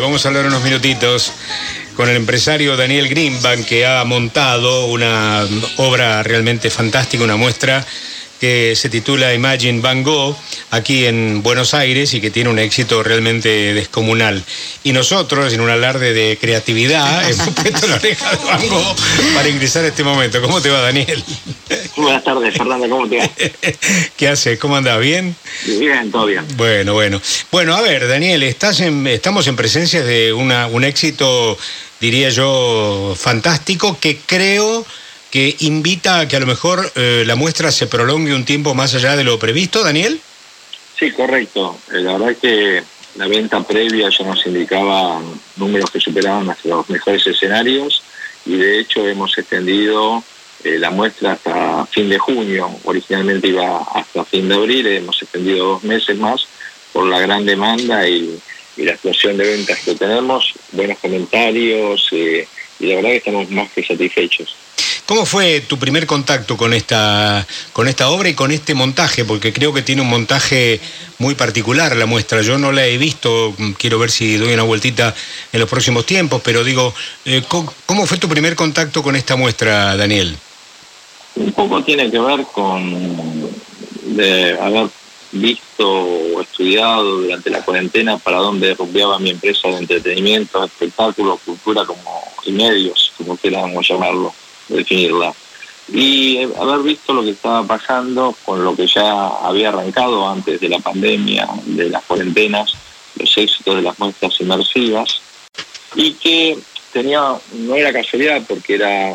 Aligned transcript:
Vamos 0.00 0.24
a 0.24 0.28
hablar 0.28 0.46
unos 0.46 0.62
minutitos 0.62 1.32
con 1.96 2.08
el 2.08 2.14
empresario 2.14 2.76
Daniel 2.76 3.08
Greenbank 3.08 3.66
que 3.66 3.84
ha 3.84 4.04
montado 4.04 4.86
una 4.86 5.44
obra 5.78 6.22
realmente 6.22 6.70
fantástica, 6.70 7.24
una 7.24 7.34
muestra 7.34 7.84
que 8.40 8.74
se 8.76 8.88
titula 8.88 9.34
Imagine 9.34 9.80
Van 9.80 10.02
Gogh 10.02 10.36
aquí 10.70 11.06
en 11.06 11.42
Buenos 11.42 11.74
Aires 11.74 12.14
y 12.14 12.20
que 12.20 12.30
tiene 12.30 12.50
un 12.50 12.58
éxito 12.58 13.02
realmente 13.02 13.74
descomunal. 13.74 14.44
Y 14.84 14.92
nosotros, 14.92 15.52
en 15.52 15.60
un 15.60 15.70
alarde 15.70 16.12
de 16.12 16.38
creatividad, 16.40 17.28
hemos 17.30 17.48
puesto 17.50 17.86
la 17.86 17.96
oreja 17.96 18.30
de 18.30 18.44
Van 18.44 18.68
Gogh 18.68 18.96
para 19.34 19.48
ingresar 19.48 19.84
a 19.84 19.88
este 19.88 20.04
momento. 20.04 20.40
¿Cómo 20.40 20.60
te 20.60 20.70
va, 20.70 20.80
Daniel? 20.80 21.22
Buenas 21.96 22.24
tardes, 22.24 22.54
Fernando, 22.56 22.88
¿cómo 22.88 23.08
te 23.08 23.18
va? 23.18 23.30
¿Qué 24.16 24.28
haces? 24.28 24.58
¿Cómo 24.58 24.76
andas? 24.76 25.00
¿Bien? 25.00 25.34
Bien, 25.66 26.10
todo 26.10 26.26
bien. 26.26 26.44
Bueno, 26.56 26.94
bueno. 26.94 27.20
Bueno, 27.50 27.74
a 27.74 27.80
ver, 27.82 28.06
Daniel, 28.06 28.42
estás 28.44 28.80
en, 28.80 29.06
estamos 29.06 29.46
en 29.48 29.56
presencia 29.56 30.02
de 30.02 30.32
una, 30.32 30.66
un 30.68 30.84
éxito, 30.84 31.58
diría 32.00 32.30
yo, 32.30 33.14
fantástico 33.18 33.98
que 34.00 34.18
creo 34.24 34.86
que 35.30 35.56
invita 35.60 36.20
a 36.20 36.28
que 36.28 36.36
a 36.36 36.40
lo 36.40 36.46
mejor 36.46 36.90
eh, 36.94 37.24
la 37.26 37.34
muestra 37.34 37.70
se 37.70 37.86
prolongue 37.86 38.34
un 38.34 38.44
tiempo 38.44 38.74
más 38.74 38.94
allá 38.94 39.16
de 39.16 39.24
lo 39.24 39.38
previsto, 39.38 39.84
Daniel. 39.84 40.20
Sí, 40.98 41.10
correcto. 41.12 41.78
Eh, 41.92 42.00
la 42.00 42.16
verdad 42.16 42.36
que 42.40 42.82
la 43.16 43.26
venta 43.28 43.62
previa 43.62 44.08
ya 44.10 44.24
nos 44.24 44.46
indicaba 44.46 45.20
números 45.56 45.90
que 45.90 46.00
superaban 46.00 46.54
los 46.64 46.88
mejores 46.88 47.26
escenarios 47.26 48.02
y 48.46 48.56
de 48.56 48.80
hecho 48.80 49.06
hemos 49.06 49.36
extendido 49.36 50.22
eh, 50.64 50.78
la 50.78 50.90
muestra 50.90 51.32
hasta 51.32 51.86
fin 51.86 52.08
de 52.08 52.18
junio. 52.18 52.70
Originalmente 52.84 53.48
iba 53.48 53.82
hasta 53.94 54.24
fin 54.24 54.48
de 54.48 54.54
abril, 54.54 54.86
hemos 54.86 55.20
extendido 55.22 55.66
dos 55.66 55.84
meses 55.84 56.16
más 56.16 56.46
por 56.92 57.06
la 57.06 57.20
gran 57.20 57.44
demanda 57.44 58.08
y, 58.08 58.40
y 58.76 58.82
la 58.84 58.92
explosión 58.92 59.36
de 59.36 59.44
ventas 59.44 59.78
que 59.84 59.94
tenemos, 59.94 60.54
buenos 60.72 60.98
comentarios 60.98 62.08
y 62.12 62.86
la 62.86 62.96
verdad 62.96 63.10
que 63.10 63.16
estamos 63.16 63.50
más 63.50 63.70
que 63.72 63.84
satisfechos. 63.84 64.56
¿Cómo 65.08 65.24
fue 65.24 65.62
tu 65.62 65.78
primer 65.78 66.06
contacto 66.06 66.58
con 66.58 66.74
esta, 66.74 67.46
con 67.72 67.88
esta 67.88 68.10
obra 68.10 68.28
y 68.28 68.34
con 68.34 68.50
este 68.50 68.74
montaje? 68.74 69.24
Porque 69.24 69.54
creo 69.54 69.72
que 69.72 69.80
tiene 69.80 70.02
un 70.02 70.10
montaje 70.10 70.80
muy 71.18 71.34
particular 71.34 71.96
la 71.96 72.04
muestra. 72.04 72.42
Yo 72.42 72.58
no 72.58 72.72
la 72.72 72.86
he 72.86 72.98
visto, 72.98 73.54
quiero 73.78 73.98
ver 73.98 74.10
si 74.10 74.36
doy 74.36 74.52
una 74.52 74.64
vueltita 74.64 75.14
en 75.50 75.60
los 75.60 75.70
próximos 75.70 76.04
tiempos, 76.04 76.42
pero 76.44 76.62
digo, 76.62 76.92
eh, 77.24 77.42
¿cómo 77.48 78.04
fue 78.04 78.18
tu 78.18 78.28
primer 78.28 78.54
contacto 78.54 79.02
con 79.02 79.16
esta 79.16 79.34
muestra, 79.34 79.96
Daniel? 79.96 80.36
Un 81.36 81.52
poco 81.52 81.82
tiene 81.82 82.10
que 82.10 82.18
ver 82.18 82.44
con 82.52 83.50
de 84.14 84.58
haber 84.60 84.90
visto 85.32 85.88
o 85.90 86.42
estudiado 86.42 87.22
durante 87.22 87.48
la 87.48 87.62
cuarentena 87.62 88.18
para 88.18 88.40
dónde 88.40 88.74
rumbeaba 88.74 89.18
mi 89.18 89.30
empresa 89.30 89.68
de 89.68 89.78
entretenimiento, 89.78 90.62
espectáculo, 90.62 91.40
cultura 91.46 91.86
como 91.86 92.30
y 92.44 92.52
medios, 92.52 93.12
como 93.16 93.38
queramos 93.38 93.88
llamarlo 93.88 94.34
definirla. 94.68 95.34
Y 95.90 96.42
haber 96.58 96.80
visto 96.80 97.14
lo 97.14 97.22
que 97.22 97.30
estaba 97.30 97.66
pasando 97.66 98.36
con 98.44 98.62
lo 98.62 98.76
que 98.76 98.86
ya 98.86 99.28
había 99.28 99.70
arrancado 99.70 100.28
antes 100.28 100.60
de 100.60 100.68
la 100.68 100.78
pandemia, 100.80 101.48
de 101.64 101.88
las 101.88 102.04
cuarentenas, 102.04 102.74
los 103.16 103.38
éxitos 103.38 103.76
de 103.76 103.82
las 103.82 103.98
muestras 103.98 104.38
inmersivas, 104.40 105.20
y 105.94 106.12
que 106.12 106.58
tenía, 106.92 107.34
no 107.52 107.74
era 107.74 107.92
casualidad 107.92 108.42
porque 108.46 108.74
era 108.74 109.14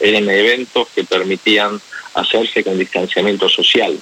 eran 0.00 0.28
eventos 0.28 0.88
que 0.94 1.04
permitían 1.04 1.80
hacerse 2.14 2.64
con 2.64 2.78
distanciamiento 2.78 3.48
social. 3.48 3.98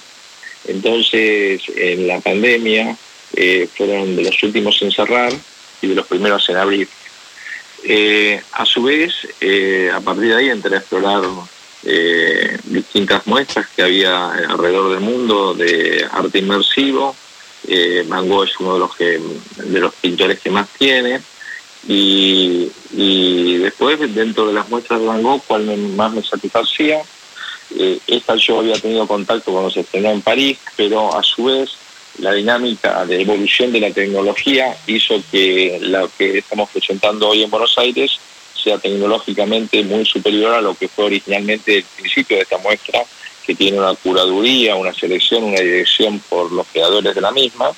Entonces, 0.67 1.61
en 1.75 2.07
la 2.07 2.19
pandemia 2.19 2.95
eh, 3.35 3.67
fueron 3.75 4.15
de 4.15 4.23
los 4.23 4.43
últimos 4.43 4.81
en 4.81 4.91
cerrar 4.91 5.31
y 5.81 5.87
de 5.87 5.95
los 5.95 6.07
primeros 6.07 6.47
en 6.49 6.57
abrir. 6.57 6.87
Eh, 7.83 8.41
a 8.53 8.65
su 8.65 8.83
vez, 8.83 9.27
eh, 9.39 9.89
a 9.93 9.99
partir 10.01 10.29
de 10.29 10.35
ahí 10.35 10.49
entré 10.49 10.75
a 10.75 10.79
explorar 10.79 11.23
eh, 11.83 12.57
distintas 12.65 13.25
muestras 13.25 13.67
que 13.75 13.81
había 13.81 14.31
alrededor 14.31 14.91
del 14.91 14.99
mundo 14.99 15.53
de 15.53 16.05
arte 16.11 16.39
inmersivo. 16.39 17.15
Van 18.07 18.25
es 18.43 18.59
uno 18.59 18.73
de 18.73 18.79
los, 18.79 18.97
de 18.97 19.79
los 19.79 19.93
pintores 19.95 20.39
que 20.39 20.49
más 20.49 20.67
tiene. 20.77 21.21
Y, 21.87 22.69
después, 23.57 23.99
dentro 24.13 24.47
de 24.47 24.53
las 24.53 24.69
muestras 24.69 24.99
de 24.99 25.07
Van 25.07 25.23
Gogh, 25.23 25.43
cuál 25.47 25.65
más 25.95 26.11
me 26.11 26.23
satisfacía. 26.23 27.01
esta 28.07 28.35
yo 28.35 28.59
había 28.59 28.79
tenido 28.79 29.07
contacto 29.07 29.51
cuando 29.51 29.71
se 29.71 29.81
estrenó 29.81 30.09
en 30.11 30.21
París, 30.21 30.57
pero 30.75 31.15
a 31.15 31.23
su 31.23 31.45
vez 31.45 31.71
la 32.19 32.33
dinámica 32.33 33.05
de 33.05 33.21
evolución 33.21 33.71
de 33.71 33.79
la 33.79 33.91
tecnología 33.91 34.75
hizo 34.87 35.21
que 35.31 35.79
lo 35.81 36.09
que 36.17 36.39
estamos 36.39 36.69
presentando 36.69 37.29
hoy 37.29 37.43
en 37.43 37.49
Buenos 37.49 37.77
Aires 37.77 38.19
sea 38.61 38.77
tecnológicamente 38.77 39.83
muy 39.83 40.05
superior 40.05 40.53
a 40.53 40.61
lo 40.61 40.75
que 40.75 40.87
fue 40.87 41.05
originalmente 41.05 41.77
el 41.77 41.83
principio 41.83 42.37
de 42.37 42.43
esta 42.43 42.57
muestra, 42.59 43.03
que 43.45 43.55
tiene 43.55 43.79
una 43.79 43.95
curaduría, 43.95 44.75
una 44.75 44.93
selección, 44.93 45.43
una 45.45 45.59
dirección 45.59 46.19
por 46.29 46.51
los 46.51 46.67
creadores 46.67 47.15
de 47.15 47.21
la 47.21 47.31
misma, 47.31 47.71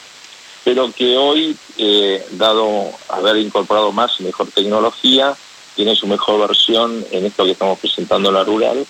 pero 0.63 0.91
que 0.91 1.17
hoy, 1.17 1.55
eh, 1.77 2.25
dado 2.31 2.91
haber 3.09 3.37
incorporado 3.37 3.91
más 3.91 4.19
y 4.19 4.23
mejor 4.23 4.47
tecnología, 4.47 5.35
tiene 5.75 5.95
su 5.95 6.07
mejor 6.07 6.47
versión 6.47 7.05
en 7.11 7.25
esto 7.25 7.45
que 7.45 7.51
estamos 7.51 7.79
presentando 7.79 8.29
en 8.29 8.35
la 8.35 8.43
rural, 8.43 8.85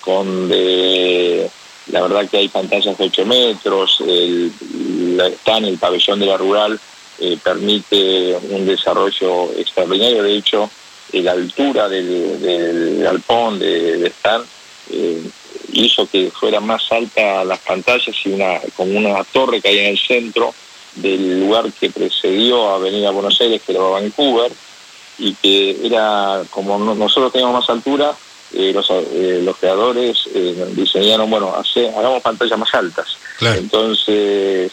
con 0.00 0.48
de 0.48 1.50
la 1.88 2.02
verdad 2.02 2.28
que 2.28 2.38
hay 2.38 2.48
pantallas 2.48 2.96
de 2.96 3.04
8 3.04 3.26
metros, 3.26 4.00
el, 4.00 4.52
en 5.46 5.64
el 5.64 5.78
pabellón 5.78 6.20
de 6.20 6.26
la 6.26 6.36
rural, 6.36 6.80
eh, 7.20 7.38
permite 7.42 8.36
un 8.50 8.66
desarrollo 8.66 9.52
extraordinario. 9.52 10.22
De 10.22 10.36
hecho, 10.36 10.70
la 11.12 11.32
altura 11.32 11.88
del, 11.88 12.40
del 12.40 13.02
galpón 13.02 13.58
de, 13.58 13.98
de 13.98 14.12
eh, 14.90 15.22
hizo 15.72 16.08
que 16.08 16.30
fuera 16.30 16.60
más 16.60 16.90
alta 16.90 17.44
las 17.44 17.58
pantallas 17.60 18.14
y 18.24 18.30
una 18.30 18.60
como 18.76 18.98
una 18.98 19.22
torre 19.24 19.60
que 19.60 19.68
hay 19.68 19.78
en 19.78 19.86
el 19.86 19.98
centro 19.98 20.54
del 20.96 21.40
lugar 21.40 21.72
que 21.72 21.90
precedió 21.90 22.70
a 22.70 22.78
venir 22.78 23.06
a 23.06 23.10
Buenos 23.10 23.40
Aires, 23.40 23.62
que 23.64 23.72
era 23.72 23.82
Vancouver, 23.82 24.52
y 25.18 25.34
que 25.34 25.86
era 25.86 26.42
como 26.50 26.78
nosotros 26.78 27.32
teníamos 27.32 27.60
más 27.60 27.70
altura, 27.70 28.14
eh, 28.56 28.72
los, 28.72 28.88
eh, 28.90 29.40
los, 29.42 29.56
creadores 29.56 30.28
eh, 30.32 30.72
diseñaron, 30.72 31.28
bueno, 31.28 31.54
hace, 31.54 31.88
hagamos 31.88 32.22
pantallas 32.22 32.58
más 32.58 32.72
altas. 32.74 33.16
Entonces 33.40 34.70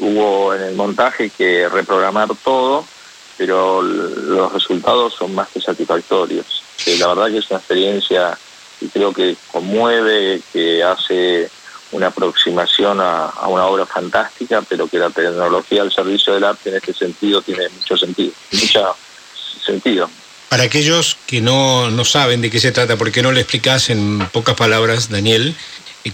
hubo 0.00 0.54
en 0.54 0.62
el 0.62 0.74
montaje 0.74 1.30
que 1.30 1.68
reprogramar 1.68 2.28
todo, 2.42 2.84
pero 3.36 3.82
los 3.82 4.52
resultados 4.52 5.14
son 5.14 5.34
más 5.34 5.48
que 5.48 5.60
satisfactorios. 5.60 6.62
la 6.98 7.08
verdad 7.08 7.26
que 7.26 7.38
es 7.38 7.50
una 7.50 7.58
experiencia 7.58 8.38
y 8.80 8.88
creo 8.88 9.12
que 9.12 9.36
conmueve, 9.52 10.40
que 10.52 10.82
hace 10.82 11.50
una 11.92 12.08
aproximación 12.08 13.00
a, 13.00 13.26
a, 13.26 13.48
una 13.48 13.66
obra 13.66 13.86
fantástica, 13.86 14.62
pero 14.62 14.88
que 14.88 14.98
la 14.98 15.10
tecnología 15.10 15.82
al 15.82 15.92
servicio 15.92 16.34
del 16.34 16.44
arte 16.44 16.70
en 16.70 16.76
este 16.76 16.94
sentido 16.94 17.42
tiene 17.42 17.68
mucho 17.68 17.96
sentido, 17.96 18.32
mucho 18.52 18.96
sentido. 19.64 20.08
Para 20.48 20.62
aquellos 20.62 21.18
que 21.26 21.40
no, 21.40 21.90
no 21.90 22.04
saben 22.04 22.40
de 22.40 22.50
qué 22.50 22.58
se 22.58 22.72
trata, 22.72 22.96
¿por 22.96 23.12
qué 23.12 23.22
no 23.22 23.32
le 23.32 23.40
explicas 23.40 23.90
en 23.90 24.18
pocas 24.32 24.56
palabras, 24.56 25.10
Daniel, 25.10 25.54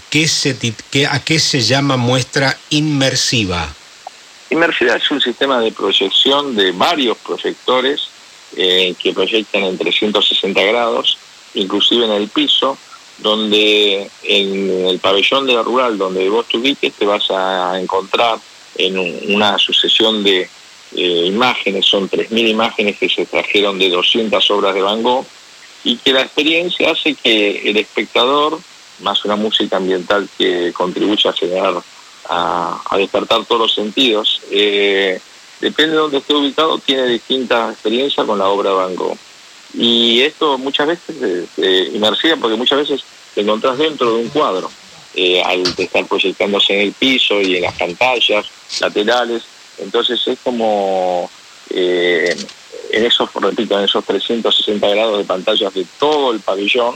¿qué 0.09 0.27
se, 0.27 0.57
qué, 0.91 1.07
a 1.07 1.23
qué 1.23 1.39
se 1.39 1.61
llama 1.61 1.95
muestra 1.95 2.57
inmersiva? 2.69 3.73
Inmersiva 4.49 4.95
es 4.95 5.09
un 5.09 5.21
sistema 5.21 5.59
de 5.61 5.71
proyección 5.71 6.55
de 6.55 6.71
varios 6.71 7.17
proyectores 7.17 8.09
eh, 8.57 8.93
que 9.01 9.13
proyectan 9.13 9.63
en 9.63 9.77
360 9.77 10.61
grados, 10.63 11.17
inclusive 11.53 12.05
en 12.05 12.11
el 12.11 12.27
piso, 12.27 12.77
donde 13.19 14.09
en 14.23 14.87
el 14.87 14.99
pabellón 14.99 15.47
de 15.47 15.53
la 15.53 15.63
rural, 15.63 15.97
donde 15.97 16.27
vos 16.29 16.45
te 16.47 16.57
ubiques, 16.57 16.93
te 16.93 17.05
vas 17.05 17.29
a 17.31 17.79
encontrar 17.79 18.37
en 18.77 19.33
una 19.33 19.57
sucesión 19.57 20.23
de 20.23 20.49
eh, 20.97 21.25
imágenes, 21.25 21.85
son 21.85 22.09
3.000 22.09 22.49
imágenes 22.49 22.97
que 22.97 23.09
se 23.09 23.25
trajeron 23.25 23.77
de 23.77 23.89
200 23.89 24.49
obras 24.51 24.73
de 24.73 24.81
Van 24.81 25.03
Gogh, 25.03 25.25
y 25.83 25.97
que 25.97 26.13
la 26.13 26.21
experiencia 26.21 26.91
hace 26.91 27.15
que 27.15 27.69
el 27.69 27.77
espectador, 27.77 28.59
más 29.01 29.23
una 29.25 29.35
música 29.35 29.77
ambiental 29.77 30.29
que 30.37 30.71
contribuye 30.73 31.27
a 31.27 31.33
generar, 31.33 31.75
a, 32.29 32.97
despertar 32.97 33.45
todos 33.45 33.61
los 33.61 33.75
sentidos, 33.75 34.41
eh, 34.49 35.19
depende 35.59 35.91
de 35.91 35.97
donde 35.97 36.17
esté 36.19 36.33
ubicado, 36.33 36.79
tiene 36.79 37.07
distintas 37.07 37.73
experiencias 37.73 38.25
con 38.25 38.39
la 38.39 38.47
obra 38.47 38.69
de 38.69 38.75
Van 38.75 38.95
Gogh. 38.95 39.17
Y 39.73 40.21
esto 40.21 40.57
muchas 40.57 40.87
veces 40.87 41.21
es 41.21 41.49
eh, 41.57 42.37
porque 42.39 42.55
muchas 42.55 42.79
veces 42.79 43.03
te 43.33 43.41
encontrás 43.41 43.77
dentro 43.77 44.15
de 44.15 44.23
un 44.23 44.29
cuadro, 44.29 44.71
al 45.43 45.61
estar 45.77 46.05
proyectándose 46.07 46.73
en 46.73 46.81
el 46.87 46.93
piso 46.93 47.41
y 47.41 47.57
en 47.57 47.63
las 47.63 47.77
pantallas 47.77 48.45
laterales, 48.79 49.43
entonces 49.79 50.21
es 50.27 50.39
como, 50.43 51.29
eh, 51.69 52.35
en 52.91 53.05
esos, 53.05 53.33
repito, 53.33 53.77
en 53.77 53.85
esos 53.85 54.03
360 54.05 54.87
grados 54.87 55.17
de 55.17 55.23
pantallas 55.25 55.73
de 55.73 55.85
todo 55.99 56.31
el 56.31 56.39
pabellón, 56.39 56.95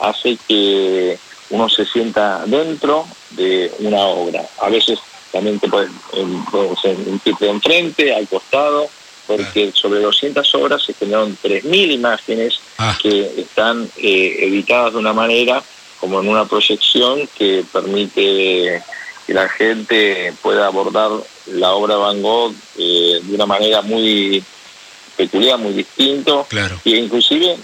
hace 0.00 0.38
que 0.48 1.18
uno 1.50 1.68
se 1.68 1.84
sienta 1.84 2.44
dentro 2.46 3.06
de 3.30 3.72
una 3.80 4.04
obra. 4.06 4.44
A 4.60 4.68
veces 4.68 4.98
también 5.32 5.58
te 5.58 5.68
puedes, 5.68 5.90
sentirte 6.82 7.48
enfrente, 7.48 8.14
al 8.14 8.26
costado, 8.28 8.88
porque 9.26 9.72
sobre 9.74 10.00
200 10.00 10.54
obras 10.54 10.82
se 10.84 10.94
generaron 10.94 11.36
3.000 11.42 11.92
imágenes 11.92 12.60
ah. 12.78 12.96
que 13.00 13.40
están 13.40 13.88
eh, 13.96 14.36
editadas 14.42 14.92
de 14.92 14.98
una 14.98 15.12
manera 15.12 15.62
como 16.00 16.20
en 16.20 16.28
una 16.28 16.44
proyección 16.44 17.28
que 17.36 17.64
permite 17.72 18.82
que 19.26 19.34
la 19.34 19.48
gente 19.48 20.32
pueda 20.42 20.66
abordar 20.66 21.10
la 21.52 21.72
obra 21.72 21.96
Van 21.96 22.20
Gogh 22.22 22.54
eh, 22.78 23.20
de 23.22 23.34
una 23.34 23.46
manera 23.46 23.82
muy 23.82 24.42
peculiar, 25.16 25.58
muy 25.58 25.72
distinto, 25.72 26.46
claro. 26.48 26.78
y 26.84 26.96
inclusive 26.96 27.56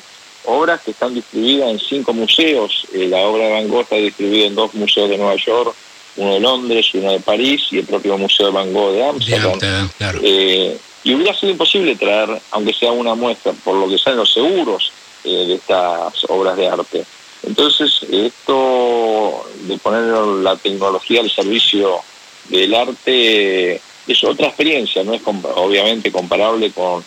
obras 0.44 0.80
que 0.80 0.92
están 0.92 1.14
distribuidas 1.14 1.70
en 1.70 1.78
cinco 1.78 2.12
museos. 2.12 2.86
Eh, 2.92 3.08
la 3.08 3.18
obra 3.20 3.44
de 3.44 3.52
Van 3.52 3.68
Gogh 3.68 3.82
está 3.82 3.96
distribuida 3.96 4.46
en 4.46 4.54
dos 4.54 4.74
museos 4.74 5.10
de 5.10 5.18
Nueva 5.18 5.36
York, 5.36 5.74
uno 6.16 6.34
de 6.34 6.40
Londres 6.40 6.86
uno 6.94 7.12
de 7.12 7.20
París, 7.20 7.62
y 7.70 7.78
el 7.78 7.86
propio 7.86 8.18
Museo 8.18 8.46
de 8.46 8.52
Van 8.52 8.72
Gogh 8.72 8.92
de 8.92 9.04
Amsterdam. 9.04 9.90
Eh, 10.22 10.78
y 11.04 11.14
hubiera 11.14 11.34
sido 11.34 11.52
imposible 11.52 11.96
traer, 11.96 12.40
aunque 12.52 12.72
sea 12.72 12.92
una 12.92 13.14
muestra, 13.14 13.52
por 13.64 13.76
lo 13.76 13.88
que 13.88 13.98
sean 13.98 14.16
los 14.16 14.32
seguros 14.32 14.92
de 15.24 15.54
estas 15.54 16.24
obras 16.28 16.56
de 16.56 16.68
arte. 16.68 17.04
Entonces, 17.44 18.02
esto 18.10 19.44
de 19.62 19.78
poner 19.78 20.02
la 20.42 20.56
tecnología 20.56 21.20
al 21.20 21.30
servicio 21.30 22.00
del 22.48 22.74
arte 22.74 23.80
es 24.06 24.24
otra 24.24 24.48
experiencia, 24.48 25.04
no 25.04 25.14
es 25.14 25.22
obviamente 25.24 26.10
comparable 26.10 26.72
con, 26.72 27.04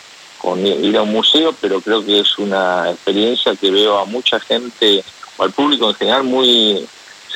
ir 0.66 0.96
a 0.96 1.02
un 1.02 1.12
museo, 1.12 1.54
pero 1.60 1.80
creo 1.80 2.04
que 2.04 2.20
es 2.20 2.38
una 2.38 2.90
experiencia 2.90 3.56
que 3.56 3.70
veo 3.70 3.98
a 3.98 4.04
mucha 4.04 4.38
gente, 4.40 5.02
o 5.36 5.42
al 5.42 5.52
público 5.52 5.88
en 5.88 5.94
general, 5.96 6.24
muy 6.24 6.86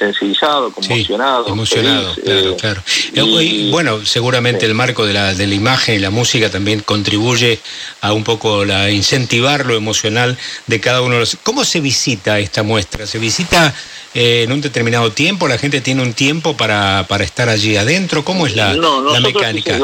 sensibilizado, 0.00 0.73
conmocionado. 0.73 1.47
emocionado, 1.47 2.14
claro, 2.25 2.56
claro. 2.56 2.82
Y, 3.12 3.70
bueno, 3.70 4.05
seguramente 4.05 4.64
el 4.64 4.75
marco 4.75 5.05
de 5.06 5.12
la, 5.12 5.35
de 5.35 5.47
la 5.47 5.55
imagen 5.55 5.94
y 5.94 5.99
la 5.99 6.11
música 6.11 6.50
también 6.50 6.81
contribuye 6.81 7.61
a 8.00 8.12
un 8.14 8.25
poco 8.25 8.64
la 8.64 8.91
incentivar 8.91 9.67
lo 9.67 9.75
emocional 9.75 10.38
de 10.67 10.81
cada 10.81 11.02
uno 11.02 11.14
de 11.14 11.20
los... 11.20 11.37
¿Cómo 11.43 11.64
se 11.64 11.81
visita 11.81 12.38
esta 12.38 12.62
muestra? 12.62 13.06
¿Se 13.06 13.19
visita 13.19 13.75
eh, 14.14 14.44
en 14.44 14.52
un 14.52 14.62
determinado 14.62 15.12
tiempo? 15.12 15.47
¿La 15.47 15.58
gente 15.58 15.82
tiene 15.82 16.02
un 16.02 16.14
tiempo 16.14 16.56
para, 16.56 17.05
para 17.06 17.23
estar 17.23 17.50
allí 17.50 17.76
adentro? 17.76 18.25
¿Cómo 18.25 18.47
es 18.47 18.56
la, 18.56 18.73
la 18.75 19.20
mecánica? 19.20 19.79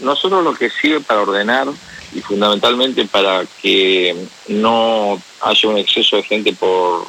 nosotros 0.00 0.42
lo 0.42 0.54
que 0.54 0.70
sirve 0.70 1.00
para 1.00 1.20
ordenar 1.20 1.68
y 2.14 2.20
fundamentalmente 2.22 3.04
para 3.04 3.44
que 3.62 4.16
no 4.48 5.20
haya 5.42 5.68
un 5.68 5.78
exceso 5.78 6.16
de 6.16 6.22
gente 6.22 6.52
por 6.54 7.06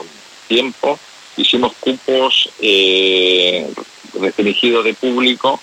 tiempo, 0.48 1.00
hicimos 1.38 1.74
cupos 1.80 2.50
eh, 2.60 3.68
restringidos 4.20 4.86
de 4.86 4.94
público 4.94 5.60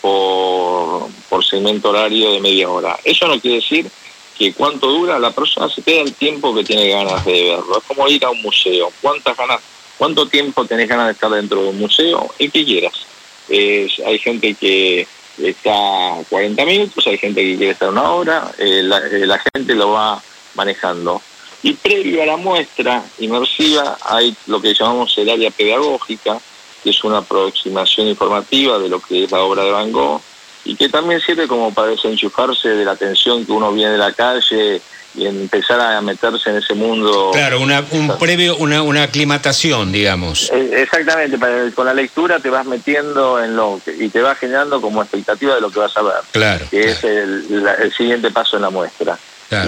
por, 0.00 1.10
segmento 1.44 1.90
horario 1.90 2.32
de 2.32 2.40
media 2.40 2.70
hora. 2.70 2.98
Eso 3.04 3.26
no 3.28 3.38
quiere 3.38 3.56
decir 3.56 3.90
que 4.38 4.54
cuánto 4.54 4.88
dura, 4.88 5.18
la 5.18 5.32
persona 5.32 5.68
se 5.68 5.82
queda 5.82 6.00
el 6.02 6.14
tiempo 6.14 6.54
que 6.54 6.64
tiene 6.64 6.88
ganas 6.88 7.24
de 7.24 7.42
verlo. 7.42 7.78
Es 7.78 7.84
como 7.84 8.08
ir 8.08 8.24
a 8.24 8.30
un 8.30 8.40
museo. 8.40 8.90
¿Cuántas 9.02 9.36
ganas, 9.36 9.60
cuánto 9.98 10.26
tiempo 10.26 10.64
tenés 10.64 10.88
ganas 10.88 11.06
de 11.06 11.12
estar 11.12 11.30
dentro 11.30 11.62
de 11.62 11.68
un 11.68 11.78
museo? 11.78 12.32
El 12.38 12.50
que 12.50 12.64
quieras. 12.64 13.06
hay 13.48 14.18
gente 14.18 14.54
que 14.54 15.06
está 15.38 16.16
40 16.28 16.64
minutos, 16.64 17.06
hay 17.06 17.18
gente 17.18 17.42
que 17.42 17.56
quiere 17.56 17.72
estar 17.72 17.88
una 17.88 18.10
hora, 18.12 18.52
eh, 18.58 18.80
eh, 18.80 19.26
la 19.26 19.38
gente 19.52 19.74
lo 19.74 19.90
va 19.90 20.22
manejando. 20.54 21.22
Y 21.62 21.74
previo 21.74 22.22
a 22.22 22.26
la 22.26 22.36
muestra 22.36 23.04
inmersiva 23.18 23.96
hay 24.04 24.34
lo 24.46 24.60
que 24.60 24.74
llamamos 24.74 25.16
el 25.16 25.30
área 25.30 25.50
pedagógica, 25.50 26.38
que 26.82 26.90
es 26.90 27.04
una 27.04 27.18
aproximación 27.18 28.08
informativa 28.08 28.78
de 28.78 28.88
lo 28.88 29.00
que 29.00 29.24
es 29.24 29.30
la 29.30 29.42
obra 29.42 29.62
de 29.62 29.70
Van 29.70 29.92
Gogh 29.92 30.20
y 30.64 30.76
que 30.76 30.88
también 30.88 31.20
sirve 31.20 31.48
como 31.48 31.72
para 31.72 31.88
desenchufarse 31.88 32.68
de 32.68 32.84
la 32.84 32.96
tensión 32.96 33.44
que 33.44 33.52
uno 33.52 33.72
viene 33.72 33.92
de 33.92 33.98
la 33.98 34.12
calle 34.12 34.80
y 35.14 35.26
empezar 35.26 35.78
a 35.78 36.00
meterse 36.00 36.50
en 36.50 36.56
ese 36.56 36.74
mundo. 36.74 37.30
Claro, 37.32 37.60
una, 37.60 37.84
un 37.90 38.16
previo, 38.18 38.56
una, 38.56 38.82
una 38.82 39.02
aclimatación, 39.02 39.92
digamos. 39.92 40.50
Eh, 40.50 40.82
exactamente, 40.82 41.38
con 41.74 41.86
la 41.86 41.92
lectura 41.92 42.38
te 42.38 42.48
vas 42.48 42.64
metiendo 42.64 43.42
en 43.42 43.54
lo 43.54 43.80
y 43.98 44.08
te 44.08 44.22
vas 44.22 44.38
generando 44.38 44.80
como 44.80 45.02
expectativa 45.02 45.54
de 45.54 45.60
lo 45.60 45.70
que 45.70 45.80
vas 45.80 45.96
a 45.96 46.02
ver. 46.02 46.14
Claro. 46.30 46.66
Que 46.70 46.90
es 46.90 47.04
el, 47.04 47.66
el 47.80 47.92
siguiente 47.92 48.30
paso 48.30 48.56
en 48.56 48.62
la 48.62 48.70
muestra. 48.70 49.18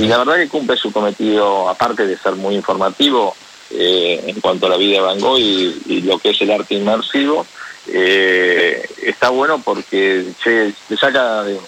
Y 0.01 0.07
la 0.07 0.19
verdad 0.19 0.37
que 0.37 0.49
cumple 0.49 0.77
su 0.77 0.93
cometido, 0.93 1.69
aparte 1.69 2.07
de 2.07 2.17
ser 2.17 2.35
muy 2.37 2.55
informativo 2.55 3.37
eh, 3.71 4.23
en 4.27 4.41
cuanto 4.41 4.67
a 4.67 4.71
la 4.71 4.77
vida 4.77 4.97
de 4.97 5.01
Van 5.01 5.21
Gogh 5.21 5.39
y, 5.39 6.01
lo 6.03 6.19
que 6.19 6.31
es 6.31 6.41
el 6.41 6.51
arte 6.51 6.75
inmersivo, 6.75 7.47
eh, 7.89 8.87
está 9.03 9.29
bueno 9.29 9.61
porque 9.63 10.25
se 10.43 10.73
te 10.89 10.97
saca 10.97 11.43
de, 11.43 11.59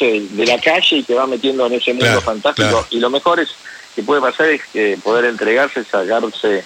de 0.00 0.46
la 0.46 0.58
calle 0.58 0.96
y 0.96 1.02
te 1.02 1.14
va 1.14 1.26
metiendo 1.26 1.66
en 1.66 1.74
ese 1.74 1.92
mundo 1.92 2.20
fantástico. 2.20 2.86
Y 2.90 3.00
lo 3.00 3.10
mejor 3.10 3.40
es 3.40 3.50
que 3.94 4.02
puede 4.02 4.20
pasar 4.20 4.48
es 4.50 4.62
que 4.72 4.98
poder 5.02 5.26
entregarse, 5.26 5.84
sacarse 5.84 6.64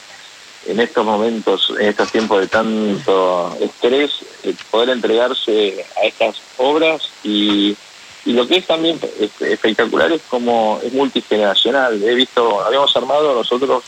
en 0.66 0.80
estos 0.80 1.04
momentos, 1.04 1.72
en 1.80 1.88
estos 1.88 2.12
tiempos 2.12 2.40
de 2.40 2.46
tanto 2.46 3.56
estrés, 3.60 4.10
eh, 4.44 4.54
poder 4.70 4.90
entregarse 4.90 5.84
a 5.96 6.06
estas 6.06 6.36
obras 6.58 7.02
y 7.24 7.76
y 8.24 8.32
lo 8.32 8.46
que 8.46 8.56
es 8.58 8.66
también 8.66 9.00
espectacular 9.40 10.12
es 10.12 10.22
como 10.28 10.80
es 10.82 10.92
multigeneracional. 10.92 12.02
He 12.02 12.14
visto, 12.14 12.64
habíamos 12.64 12.96
armado 12.96 13.34
nosotros 13.34 13.82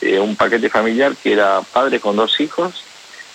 eh, 0.00 0.18
un 0.18 0.36
paquete 0.36 0.70
familiar 0.70 1.14
que 1.16 1.32
era 1.32 1.60
padre 1.60 2.00
con 2.00 2.16
dos 2.16 2.40
hijos 2.40 2.72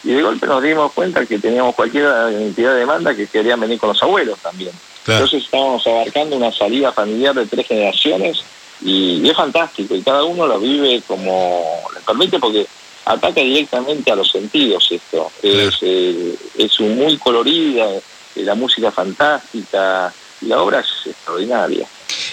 y 0.04 0.14
de 0.14 0.24
golpe 0.24 0.48
nos 0.48 0.64
dimos 0.64 0.92
cuenta 0.94 1.26
que 1.26 1.40
teníamos 1.40 1.76
cualquier 1.76 2.06
entidad 2.32 2.74
de 2.74 2.80
demanda 2.80 3.16
que 3.16 3.28
querían 3.28 3.60
venir 3.60 3.80
con 3.80 3.90
los 3.90 4.02
abuelos 4.02 4.40
también. 4.40 4.72
Entonces 5.06 5.44
estábamos 5.44 5.86
abarcando 5.86 6.36
una 6.36 6.52
salida 6.52 6.92
familiar 6.92 7.36
de 7.36 7.46
tres 7.46 7.68
generaciones 7.68 8.44
y, 8.82 9.28
es 9.28 9.36
fantástico 9.36 9.96
y 9.96 10.02
cada 10.02 10.24
uno 10.24 10.48
lo 10.48 10.60
vive 10.60 11.02
como 11.08 11.82
le 11.94 12.00
permite 12.02 12.40
porque 12.40 12.66
ataca 13.06 13.42
directamente 13.42 14.12
a 14.12 14.16
los 14.16 14.32
sentidos 14.32 14.88
esto. 14.92 15.32
Es, 15.42 15.78
eh, 15.82 16.36
es 16.58 16.80
muy 16.80 17.18
colorida, 17.18 17.90
eh, 17.90 18.02
la 18.44 18.56
música 18.56 18.92
fantástica, 18.92 20.14
la 20.42 20.62
obra 20.62 20.80
es 20.80 21.08
extraordinaria. 21.08 21.88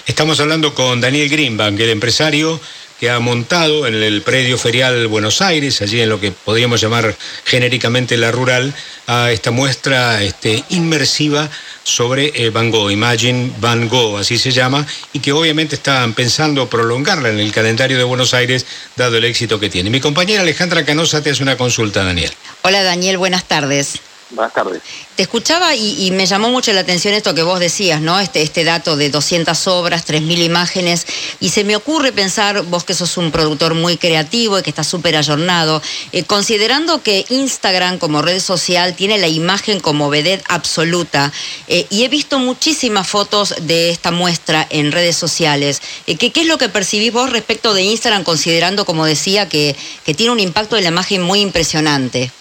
Estamos 0.05 0.39
hablando 0.39 0.73
con 0.73 1.01
Daniel 1.01 1.29
Greenbank, 1.29 1.79
el 1.79 1.89
empresario 1.89 2.59
que 2.99 3.09
ha 3.11 3.19
montado 3.19 3.85
en 3.85 3.93
el 3.95 4.21
predio 4.23 4.57
ferial 4.57 5.07
Buenos 5.07 5.41
Aires, 5.41 5.81
allí 5.81 6.01
en 6.01 6.09
lo 6.09 6.19
que 6.19 6.31
podríamos 6.31 6.81
llamar 6.81 7.15
genéricamente 7.45 8.17
la 8.17 8.31
rural, 8.31 8.73
a 9.05 9.31
esta 9.31 9.51
muestra 9.51 10.23
este, 10.23 10.63
inmersiva 10.69 11.49
sobre 11.83 12.31
eh, 12.33 12.49
Van 12.49 12.71
Gogh, 12.71 12.91
Imagine 12.91 13.51
Van 13.59 13.87
Gogh, 13.87 14.17
así 14.17 14.37
se 14.37 14.51
llama, 14.51 14.85
y 15.13 15.19
que 15.19 15.31
obviamente 15.31 15.75
están 15.75 16.13
pensando 16.13 16.67
prolongarla 16.69 17.29
en 17.29 17.39
el 17.39 17.51
calendario 17.51 17.97
de 17.97 18.03
Buenos 18.03 18.33
Aires, 18.33 18.65
dado 18.95 19.17
el 19.17 19.25
éxito 19.25 19.59
que 19.59 19.69
tiene. 19.69 19.89
Mi 19.89 19.99
compañera 19.99 20.41
Alejandra 20.41 20.83
Canosa 20.83 21.21
te 21.21 21.29
hace 21.29 21.43
una 21.43 21.55
consulta, 21.55 22.03
Daniel. 22.03 22.31
Hola 22.63 22.81
Daniel, 22.83 23.17
buenas 23.17 23.43
tardes. 23.43 23.99
Buenas 24.29 24.53
tardes. 24.53 24.81
Te 25.15 25.23
escuchaba 25.23 25.73
y, 25.73 26.11
me 26.11 26.25
llamó 26.25 26.49
mucho 26.49 26.73
la 26.73 26.81
atención 26.81 27.13
esto 27.13 27.33
que 27.33 27.43
vos 27.43 27.59
decías, 27.59 28.01
¿no? 28.01 28.19
Este, 28.19 28.41
este 28.41 28.65
dato 28.65 28.97
de 28.97 29.09
200 29.09 29.67
obras, 29.67 30.05
3.000 30.05 30.43
imágenes, 30.43 31.07
y 31.39 31.49
se 31.49 31.63
me 31.63 31.77
ocurre 31.77 32.11
pensar, 32.11 32.63
vos 32.63 32.83
que 32.83 32.93
sos 32.93 33.15
un 33.15 33.31
productor 33.31 33.73
muy 33.73 33.95
creativo 33.95 34.59
y 34.59 34.63
que 34.63 34.69
estás 34.69 34.87
súper 34.87 35.15
ayornado, 35.15 35.81
eh, 36.11 36.23
considerando 36.23 37.01
que 37.01 37.25
Instagram 37.29 37.99
como 37.99 38.21
red 38.21 38.41
social 38.41 38.95
tiene 38.95 39.17
la 39.17 39.29
imagen 39.29 39.79
como 39.79 40.09
vedette 40.09 40.43
absoluta, 40.49 41.31
eh, 41.69 41.87
y 41.89 42.03
he 42.03 42.09
visto 42.09 42.37
muchísimas 42.37 43.07
fotos 43.07 43.55
de 43.61 43.91
esta 43.91 44.11
muestra 44.11 44.67
en 44.69 44.91
redes 44.91 45.15
sociales, 45.15 45.81
eh, 46.05 46.17
¿qué, 46.17 46.33
¿qué, 46.33 46.41
es 46.41 46.47
lo 46.47 46.57
que 46.57 46.67
percibís 46.67 47.13
vos 47.13 47.31
respecto 47.31 47.73
de 47.73 47.83
Instagram, 47.83 48.23
considerando, 48.23 48.83
como 48.83 49.05
decía, 49.05 49.47
que 49.47 49.75
tiene 50.17 50.33
un 50.33 50.39
impacto 50.41 50.75
de 50.75 50.81
la 50.81 50.89
imagen 50.89 51.21
muy 51.21 51.39
impresionante? 51.39 52.31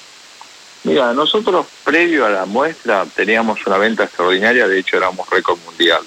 Mira, 0.86 1.12
nosotros 1.12 1.66
previo 1.82 2.26
a 2.26 2.30
la 2.30 2.46
muestra 2.46 3.04
teníamos 3.14 3.66
una 3.66 3.76
venta 3.76 4.04
extraordinaria, 4.04 4.68
de 4.68 4.78
hecho 4.78 4.96
éramos 4.96 5.28
récord 5.28 5.58
mundial. 5.64 6.02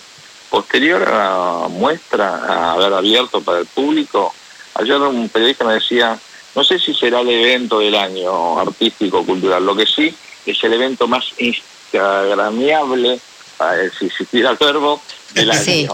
Posterior 0.49 1.03
a 1.03 1.61
la 1.63 1.67
muestra, 1.67 2.37
a 2.47 2.71
haber 2.71 2.93
abierto 2.93 3.41
para 3.41 3.59
el 3.59 3.65
público, 3.65 4.33
ayer 4.75 4.95
un 4.97 5.27
periodista 5.27 5.65
me 5.65 5.73
decía, 5.73 6.17
no 6.55 6.63
sé 6.63 6.79
si 6.79 6.93
será 6.93 7.19
el 7.19 7.29
evento 7.29 7.79
del 7.79 7.95
año 7.95 8.57
artístico, 8.57 9.25
cultural, 9.25 9.65
lo 9.65 9.75
que 9.75 9.85
sí 9.85 10.15
es 10.45 10.63
el 10.63 10.73
evento 10.73 11.07
más 11.07 11.25
instagramiable, 11.37 13.19
si 13.99 14.05
existiera 14.05 14.51
el 14.51 14.57
verbo, 14.57 15.01
del 15.33 15.51
año. 15.51 15.93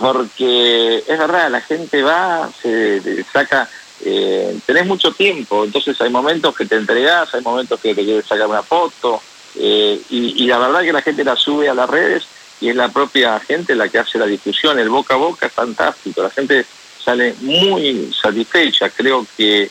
Porque 0.00 0.98
es 0.98 1.18
verdad, 1.18 1.48
la 1.48 1.60
gente 1.60 2.02
va, 2.02 2.50
se 2.60 3.24
saca 3.32 3.68
eh, 4.04 4.58
tenés 4.66 4.86
mucho 4.86 5.12
tiempo, 5.12 5.64
entonces 5.64 5.98
hay 6.00 6.10
momentos 6.10 6.54
que 6.54 6.66
te 6.66 6.76
entregás, 6.76 7.34
hay 7.34 7.42
momentos 7.42 7.80
que 7.80 7.94
te 7.94 8.04
quieres 8.04 8.26
sacar 8.26 8.46
una 8.46 8.62
foto, 8.62 9.22
eh, 9.58 10.00
y, 10.10 10.46
la 10.46 10.58
verdad 10.58 10.82
que 10.82 10.92
la 10.92 11.02
gente 11.02 11.24
la 11.24 11.34
sube 11.34 11.68
a 11.68 11.74
las 11.74 11.88
redes 11.88 12.24
y 12.60 12.68
es 12.68 12.76
la 12.76 12.90
propia 12.90 13.40
gente 13.40 13.74
la 13.74 13.88
que 13.88 13.98
hace 13.98 14.18
la 14.18 14.26
discusión, 14.26 14.78
el 14.78 14.90
boca 14.90 15.14
a 15.14 15.18
boca 15.18 15.46
es 15.46 15.52
fantástico, 15.52 16.22
la 16.22 16.30
gente 16.30 16.66
sale 17.02 17.34
muy 17.40 18.12
satisfecha, 18.20 18.90
creo 18.90 19.26
que 19.36 19.70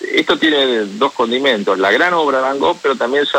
esto 0.00 0.36
tiene 0.36 0.84
dos 0.84 1.12
condimentos, 1.12 1.78
la 1.78 1.92
gran 1.92 2.12
obra 2.14 2.38
de 2.38 2.44
Van 2.44 2.58
Gogh, 2.58 2.78
pero 2.82 2.96
también 2.96 3.22
es 3.22 3.30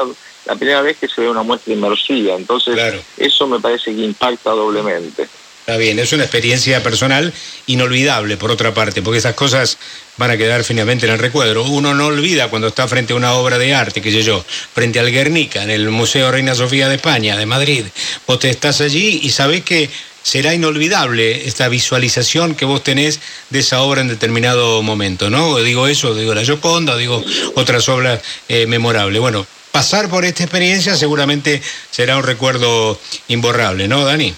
la 0.46 0.56
primera 0.56 0.82
vez 0.82 0.98
que 0.98 1.08
se 1.08 1.22
ve 1.22 1.30
una 1.30 1.44
muestra 1.44 1.74
inmersiva, 1.74 2.36
entonces 2.36 3.04
eso 3.18 3.48
me 3.48 3.60
parece 3.60 3.94
que 3.94 4.02
impacta 4.02 4.52
doblemente. 4.52 5.28
Está 5.65 5.77
bien, 5.77 5.98
es 5.98 6.12
una 6.12 6.24
experiencia 6.24 6.84
personal 6.84 7.32
inolvidable, 7.67 8.36
por 8.36 8.51
otra 8.51 8.74
parte, 8.74 9.01
porque 9.01 9.20
esas 9.20 9.34
cosas 9.34 9.77
van 10.17 10.29
a 10.29 10.36
quedar 10.36 10.65
finalmente 10.65 11.05
en 11.05 11.13
el 11.13 11.20
recuerdo. 11.20 11.63
Uno 11.63 11.93
no 11.93 12.08
olvida 12.08 12.50
cuando 12.50 12.67
está 12.67 12.86
frente 12.86 13.13
a 13.13 13.15
una 13.15 13.36
obra 13.36 13.58
de 13.58 13.74
arte, 13.74 14.01
qué 14.01 14.12
sé 14.12 14.24
yo, 14.24 14.43
frente 14.74 15.00
al 15.00 15.10
Guernica, 15.10 15.63
en 15.63 15.70
el 15.70 15.88
Museo 15.88 16.29
Reina 16.34 16.53
Sofía 16.53 16.89
de 16.89 16.96
España, 16.96 17.38
de 17.38 17.46
Madrid. 17.46 17.86
Vos 18.27 18.39
te 18.39 18.50
estás 18.50 18.82
allí 18.82 19.22
y 19.24 19.29
sabés 19.29 19.63
que 19.63 19.89
será 20.22 20.53
inolvidable 20.53 21.48
esta 21.48 21.70
visualización 21.70 22.55
que 22.55 22.65
vos 22.65 22.84
tenés 22.84 23.22
de 23.50 23.60
esa 23.60 23.84
obra 23.84 24.01
en 24.01 24.10
determinado 24.10 24.82
momento, 24.82 25.29
¿no? 25.29 25.58
Digo 25.60 25.88
eso, 25.88 26.13
digo 26.13 26.34
la 26.34 26.43
Yoconda, 26.43 26.98
digo 26.98 27.24
otras 27.55 27.88
obras 27.88 28.20
eh, 28.50 28.65
memorables. 28.67 29.22
Bueno, 29.22 29.48
pasar 29.72 30.10
por 30.10 30.25
esta 30.25 30.43
experiencia 30.43 30.98
seguramente 30.98 31.62
será 31.89 32.17
un 32.17 32.24
recuerdo 32.24 33.00
imborrable, 33.29 33.88
¿no, 33.88 34.03
Dani? 34.03 34.36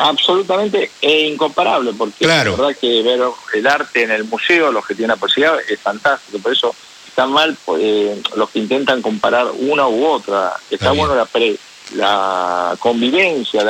Absolutamente 0.00 0.90
e 1.00 1.28
incomparable, 1.28 1.92
porque 1.96 2.26
la 2.26 2.44
verdad 2.44 2.76
que 2.80 3.02
ver 3.02 3.20
el 3.54 3.66
arte 3.66 4.02
en 4.02 4.10
el 4.10 4.24
museo, 4.24 4.72
los 4.72 4.86
que 4.86 4.94
tienen 4.94 5.14
la 5.14 5.20
posibilidad, 5.20 5.58
es 5.68 5.80
fantástico. 5.80 6.38
Por 6.38 6.52
eso 6.52 6.74
está 7.06 7.26
mal 7.26 7.56
eh, 7.78 8.20
los 8.36 8.50
que 8.50 8.58
intentan 8.58 9.02
comparar 9.02 9.46
una 9.56 9.86
u 9.86 10.06
otra. 10.06 10.54
Está, 10.70 10.92
bueno 10.92 11.14
la, 11.14 11.28
la 11.94 12.76
convivencia 12.78 13.64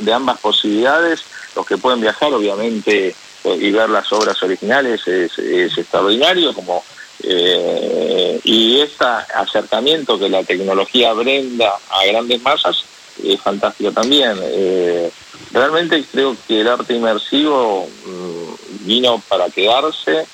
de, 0.00 0.12
ambas 0.12 0.38
posibilidades. 0.40 1.22
Los 1.56 1.66
que 1.66 1.78
pueden 1.78 2.00
viajar, 2.00 2.32
obviamente, 2.32 3.14
y 3.44 3.70
ver 3.70 3.90
las 3.90 4.12
obras 4.12 4.40
originales 4.42 5.06
es, 5.06 5.38
extraordinario, 5.78 6.52
como 6.52 6.84
eh, 7.22 8.40
y 8.44 8.80
este 8.80 9.04
acercamiento 9.04 10.18
que 10.18 10.28
la 10.28 10.42
tecnología 10.42 11.12
brenda 11.12 11.74
a 11.90 12.06
grandes 12.06 12.40
masas 12.42 12.84
es 13.22 13.40
fantástico 13.40 13.92
también. 13.92 14.38
Eh, 14.42 15.10
realmente 15.52 16.04
creo 16.10 16.36
que 16.46 16.60
el 16.60 16.68
arte 16.68 16.94
inmersivo 16.94 17.88
mm, 18.06 18.86
vino 18.86 19.22
para 19.28 19.50
quedarse, 19.50 20.26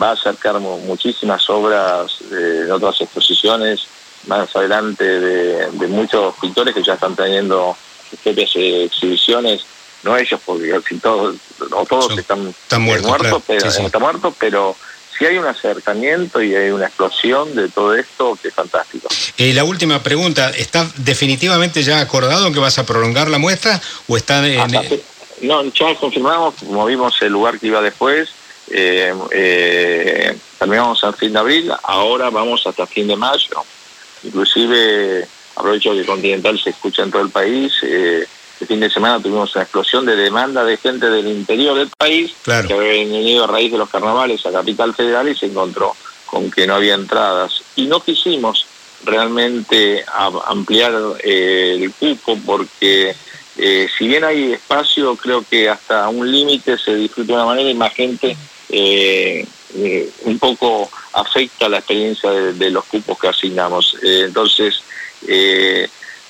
va 0.00 0.10
a 0.10 0.12
acercar 0.12 0.58
muchísimas 0.60 1.48
obras 1.50 2.18
de 2.30 2.62
en 2.62 2.72
otras 2.72 3.00
exposiciones 3.00 3.86
más 4.26 4.54
adelante 4.54 5.04
de, 5.04 5.88
muchos 5.88 6.34
pintores 6.40 6.74
que 6.74 6.82
ya 6.82 6.94
están 6.94 7.16
teniendo 7.16 7.76
propias 8.22 8.50
exhibiciones, 8.54 9.62
no 10.02 10.16
ellos 10.16 10.40
porque 10.44 10.70
casi 10.70 10.98
todos, 10.98 11.36
o 11.72 11.86
todos 11.86 12.18
están, 12.18 12.54
muertos, 12.80 13.42
pero, 13.46 13.68
están 13.68 14.02
muertos, 14.02 14.34
pero 14.38 14.76
si 15.20 15.26
hay 15.26 15.36
un 15.36 15.46
acercamiento 15.46 16.42
y 16.42 16.54
hay 16.54 16.70
una 16.70 16.86
explosión 16.86 17.54
de 17.54 17.68
todo 17.68 17.94
esto 17.94 18.38
que 18.40 18.48
es 18.48 18.54
fantástico. 18.54 19.06
Eh, 19.36 19.52
la 19.52 19.64
última 19.64 20.02
pregunta, 20.02 20.48
¿está 20.48 20.90
definitivamente 20.96 21.82
ya 21.82 22.00
acordado 22.00 22.50
que 22.50 22.58
vas 22.58 22.78
a 22.78 22.86
prolongar 22.86 23.28
la 23.28 23.36
muestra 23.36 23.78
o 24.08 24.16
está 24.16 24.46
en... 24.46 24.72
no, 25.42 25.64
ya 25.74 25.94
confirmamos, 25.96 26.62
movimos 26.62 27.20
el 27.20 27.32
lugar 27.32 27.60
que 27.60 27.66
iba 27.66 27.82
después, 27.82 28.30
eh, 28.70 29.12
eh, 29.30 30.38
terminamos 30.58 31.04
a 31.04 31.12
fin 31.12 31.34
de 31.34 31.38
abril, 31.38 31.70
ahora 31.82 32.30
vamos 32.30 32.66
hasta 32.66 32.86
fin 32.86 33.06
de 33.06 33.16
mayo, 33.16 33.62
inclusive 34.22 35.28
aprovecho 35.54 35.92
que 35.92 36.06
Continental 36.06 36.58
se 36.58 36.70
escucha 36.70 37.02
en 37.02 37.10
todo 37.10 37.20
el 37.20 37.30
país, 37.30 37.74
eh, 37.82 38.26
el 38.60 38.66
fin 38.66 38.80
de 38.80 38.90
semana 38.90 39.20
tuvimos 39.20 39.54
una 39.54 39.62
explosión 39.62 40.04
de 40.04 40.16
demanda 40.16 40.64
de 40.64 40.76
gente 40.76 41.08
del 41.08 41.26
interior 41.26 41.78
del 41.78 41.88
país 41.96 42.34
que 42.44 42.52
había 42.52 42.76
venido 42.76 43.44
a 43.44 43.46
raíz 43.46 43.72
de 43.72 43.78
los 43.78 43.88
carnavales 43.88 44.44
a 44.44 44.52
Capital 44.52 44.94
Federal 44.94 45.28
y 45.28 45.34
se 45.34 45.46
encontró 45.46 45.96
con 46.26 46.50
que 46.50 46.66
no 46.66 46.74
había 46.74 46.94
entradas. 46.94 47.62
Y 47.76 47.86
no 47.86 48.00
quisimos 48.00 48.66
realmente 49.04 50.04
ampliar 50.46 50.92
eh, 51.24 51.78
el 51.80 51.92
cupo 51.92 52.38
porque 52.44 53.14
eh, 53.56 53.88
si 53.96 54.06
bien 54.06 54.24
hay 54.24 54.52
espacio, 54.52 55.16
creo 55.16 55.42
que 55.48 55.68
hasta 55.70 56.08
un 56.08 56.30
límite 56.30 56.76
se 56.76 56.94
disfruta 56.94 57.28
de 57.28 57.34
una 57.34 57.46
manera 57.46 57.70
y 57.70 57.74
más 57.74 57.94
gente 57.94 58.36
eh, 58.68 59.46
un 60.24 60.38
poco 60.38 60.90
afecta 61.14 61.68
la 61.68 61.78
experiencia 61.78 62.30
de, 62.30 62.52
de 62.52 62.70
los 62.70 62.84
cupos 62.84 63.18
que 63.18 63.28
asignamos. 63.28 63.96
entonces, 64.02 64.82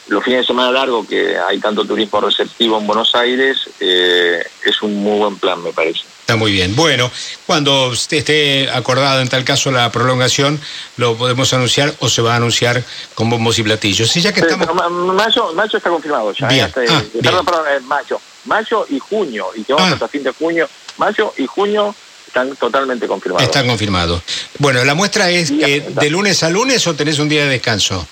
los 0.09 0.25
fines 0.25 0.41
de 0.41 0.47
semana 0.47 0.73
largos, 0.73 1.07
que 1.07 1.37
hay 1.39 1.59
tanto 1.59 1.85
turismo 1.85 2.21
receptivo 2.21 2.79
en 2.79 2.87
Buenos 2.87 3.15
Aires, 3.15 3.59
eh, 3.79 4.45
es 4.65 4.83
un 4.83 5.03
muy 5.03 5.19
buen 5.19 5.37
plan, 5.37 5.63
me 5.63 5.73
parece. 5.73 6.01
Está 6.21 6.37
muy 6.37 6.53
bien. 6.53 6.77
Bueno, 6.77 7.11
cuando 7.47 7.93
esté 7.93 8.69
acordado 8.73 9.21
en 9.21 9.29
tal 9.29 9.45
caso 9.45 9.71
la 9.71 9.91
prolongación, 9.91 10.61
lo 10.97 11.17
podemos 11.17 11.53
anunciar 11.53 11.93
o 11.99 12.09
se 12.09 12.23
va 12.23 12.35
a 12.35 12.37
anunciar 12.37 12.85
con 13.15 13.29
bombos 13.29 13.59
y 13.59 13.63
platillos. 13.63 14.09
Sí, 14.09 14.21
ya 14.21 14.33
que 14.33 14.41
estamos... 14.41 14.69
mayo, 14.75 15.53
está 15.73 15.91
confirmado 15.91 16.33
ya. 16.33 16.49
Bien. 16.49 16.71
Ah, 16.89 17.03
perdón, 17.23 17.45
perdón, 17.45 17.65
mayo. 17.87 18.21
Mayo 18.45 18.87
y 18.89 18.99
junio, 18.99 19.49
y 19.55 19.65
que 19.65 19.73
vamos 19.73 19.91
ah. 19.91 19.95
hasta 19.95 20.09
fin 20.09 20.23
de 20.23 20.31
junio. 20.31 20.69
Mayo 20.99 21.35
y 21.37 21.47
junio 21.47 21.95
están 22.27 22.55
totalmente 22.57 23.09
confirmados. 23.09 23.43
Están 23.43 23.67
confirmados. 23.67 24.23
Bueno, 24.59 24.85
¿la 24.85 24.95
muestra 24.95 25.31
es 25.31 25.51
eh, 25.51 25.85
de 25.89 26.11
lunes 26.11 26.43
a 26.45 26.51
lunes 26.51 26.87
o 26.87 26.95
tenés 26.95 27.19
un 27.19 27.29
día 27.29 27.43
de 27.43 27.51
descanso? 27.51 28.07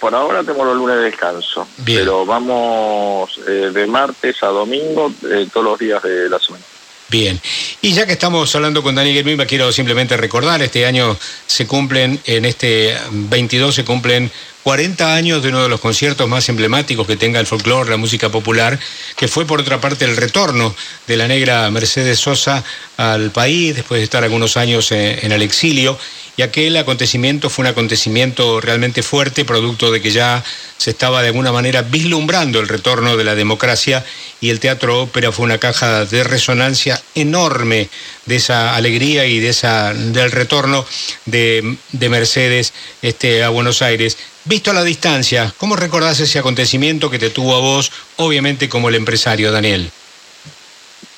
Por 0.00 0.14
ahora 0.14 0.42
tengo 0.42 0.64
los 0.64 0.76
lunes 0.76 0.96
de 0.96 1.02
descanso, 1.04 1.66
pero 1.84 2.26
vamos 2.26 3.38
eh, 3.46 3.70
de 3.72 3.86
martes 3.86 4.42
a 4.42 4.46
domingo 4.48 5.12
eh, 5.30 5.46
todos 5.52 5.66
los 5.66 5.78
días 5.78 6.02
de 6.02 6.28
la 6.28 6.38
semana. 6.38 6.64
Bien, 7.10 7.40
y 7.80 7.92
ya 7.92 8.06
que 8.06 8.12
estamos 8.14 8.54
hablando 8.56 8.82
con 8.82 8.94
Daniel 8.94 9.36
me 9.36 9.46
quiero 9.46 9.70
simplemente 9.72 10.16
recordar, 10.16 10.62
este 10.62 10.86
año 10.86 11.16
se 11.46 11.66
cumplen, 11.66 12.18
en 12.24 12.44
este 12.44 12.96
22 13.10 13.74
se 13.74 13.84
cumplen 13.84 14.32
40 14.64 15.14
años 15.14 15.42
de 15.42 15.50
uno 15.50 15.62
de 15.62 15.68
los 15.68 15.80
conciertos 15.80 16.26
más 16.28 16.48
emblemáticos 16.48 17.06
que 17.06 17.16
tenga 17.16 17.38
el 17.38 17.46
folclore, 17.46 17.90
la 17.90 17.98
música 17.98 18.30
popular, 18.30 18.78
que 19.16 19.28
fue 19.28 19.46
por 19.46 19.60
otra 19.60 19.80
parte 19.80 20.06
el 20.06 20.16
retorno 20.16 20.74
de 21.06 21.16
la 21.16 21.28
negra 21.28 21.70
Mercedes 21.70 22.18
Sosa 22.18 22.64
al 22.96 23.30
país, 23.30 23.76
después 23.76 24.00
de 24.00 24.04
estar 24.04 24.24
algunos 24.24 24.56
años 24.56 24.90
en 24.90 25.30
el 25.30 25.42
exilio, 25.42 25.98
y 26.36 26.42
aquel 26.42 26.76
acontecimiento 26.76 27.48
fue 27.48 27.62
un 27.64 27.68
acontecimiento 27.68 28.60
realmente 28.60 29.02
fuerte, 29.02 29.44
producto 29.44 29.90
de 29.90 30.00
que 30.00 30.10
ya 30.10 30.42
se 30.76 30.90
estaba 30.90 31.22
de 31.22 31.28
alguna 31.28 31.52
manera 31.52 31.82
vislumbrando 31.82 32.60
el 32.60 32.68
retorno 32.68 33.16
de 33.16 33.24
la 33.24 33.34
democracia 33.34 34.04
y 34.40 34.50
el 34.50 34.60
Teatro 34.60 35.02
Ópera 35.02 35.32
fue 35.32 35.44
una 35.44 35.58
caja 35.58 36.04
de 36.04 36.24
resonancia 36.24 37.00
enorme 37.14 37.88
de 38.26 38.36
esa 38.36 38.74
alegría 38.74 39.26
y 39.26 39.38
de 39.38 39.50
esa 39.50 39.94
del 39.94 40.32
retorno 40.32 40.84
de, 41.26 41.76
Mercedes 41.92 42.72
este, 43.02 43.42
a 43.42 43.48
Buenos 43.48 43.82
Aires. 43.82 44.18
Visto 44.44 44.70
a 44.70 44.74
la 44.74 44.84
distancia, 44.84 45.54
¿cómo 45.56 45.76
recordás 45.76 46.20
ese 46.20 46.38
acontecimiento 46.38 47.10
que 47.10 47.18
te 47.18 47.30
tuvo 47.30 47.54
a 47.56 47.60
vos, 47.60 47.92
obviamente 48.16 48.68
como 48.68 48.88
el 48.88 48.96
empresario, 48.96 49.50
Daniel? 49.50 49.90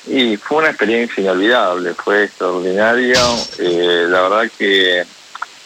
Y 0.07 0.37
fue 0.37 0.59
una 0.59 0.69
experiencia 0.69 1.21
inolvidable, 1.21 1.95
fue 1.95 2.25
extraordinario. 2.25 3.19
Eh, 3.59 4.07
la 4.09 4.23
verdad 4.23 4.51
que 4.57 5.05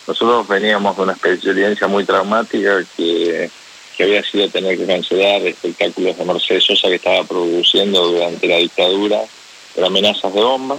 nosotros 0.06 0.48
veníamos 0.48 0.96
de 0.96 1.02
una 1.02 1.12
experiencia 1.12 1.86
muy 1.86 2.04
traumática 2.04 2.82
que, 2.96 3.50
había 3.98 4.22
sido 4.22 4.48
tener 4.48 4.78
que 4.78 4.86
cancelar 4.86 5.42
espectáculos 5.42 6.16
de 6.16 6.24
Mercedes 6.24 6.64
Sosa 6.64 6.88
que 6.88 6.94
estaba 6.94 7.22
produciendo 7.22 8.08
durante 8.08 8.48
la 8.48 8.56
dictadura 8.56 9.20
por 9.74 9.84
amenazas 9.84 10.32
de 10.32 10.40
bomba. 10.40 10.78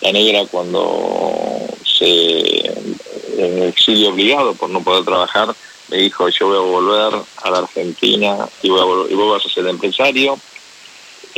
La 0.00 0.10
negra 0.10 0.44
cuando 0.50 1.68
se 1.84 2.66
en 2.66 3.62
el 3.62 3.68
exilio 3.68 4.08
obligado 4.08 4.54
por 4.54 4.70
no 4.70 4.82
poder 4.82 5.04
trabajar, 5.04 5.54
me 5.88 5.98
dijo 5.98 6.28
yo 6.30 6.48
voy 6.48 6.56
a 6.56 6.60
volver 6.60 7.22
a 7.42 7.50
la 7.50 7.58
Argentina 7.58 8.48
y, 8.60 8.70
voy 8.70 8.80
a, 8.80 9.12
y 9.12 9.14
vos 9.14 9.46
a 9.46 9.48
ser 9.48 9.68
empresario 9.68 10.36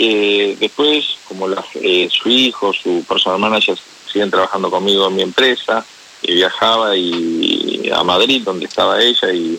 eh, 0.02 0.57
después, 0.59 1.19
como 1.28 1.47
eh, 1.75 2.09
su 2.11 2.30
hijo, 2.30 2.73
su 2.73 3.04
personal 3.07 3.38
manager 3.38 3.76
siguen 4.11 4.30
trabajando 4.30 4.71
conmigo 4.71 5.07
en 5.09 5.16
mi 5.16 5.21
empresa, 5.21 5.85
y 6.23 6.37
viajaba 6.37 6.97
y, 6.97 7.90
a 7.92 8.02
Madrid, 8.02 8.40
donde 8.42 8.64
estaba 8.64 9.02
ella, 9.02 9.30
y 9.30 9.59